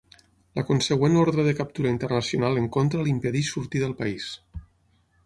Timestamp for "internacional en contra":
1.95-3.05